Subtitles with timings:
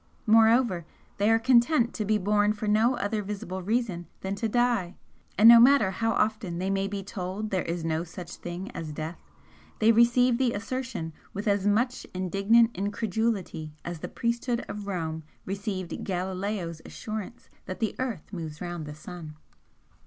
[0.25, 4.95] Moreover, they are content to be born for no other visible reason than to die
[5.37, 8.91] and no matter how often they may be told there is no such thing as
[8.91, 9.19] death,
[9.77, 16.03] they receive the assertion with as much indignant incredulity as the priesthood of Rome received
[16.03, 19.35] Galileo's assurance that the earth moves round the sun.